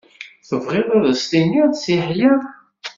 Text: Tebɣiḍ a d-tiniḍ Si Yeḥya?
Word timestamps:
Tebɣiḍ 0.47 0.87
a 0.97 0.99
d-tiniḍ 1.15 1.71
Si 1.83 1.91
Yeḥya? 1.95 2.33